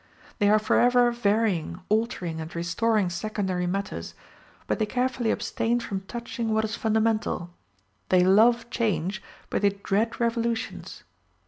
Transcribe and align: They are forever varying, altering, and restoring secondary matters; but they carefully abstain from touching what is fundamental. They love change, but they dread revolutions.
They 0.39 0.49
are 0.49 0.57
forever 0.57 1.11
varying, 1.11 1.79
altering, 1.87 2.41
and 2.41 2.55
restoring 2.55 3.11
secondary 3.11 3.67
matters; 3.67 4.15
but 4.65 4.79
they 4.79 4.87
carefully 4.87 5.29
abstain 5.29 5.79
from 5.79 6.01
touching 6.07 6.51
what 6.51 6.65
is 6.65 6.75
fundamental. 6.75 7.53
They 8.09 8.23
love 8.23 8.67
change, 8.71 9.21
but 9.51 9.61
they 9.61 9.69
dread 9.69 10.19
revolutions. 10.19 11.03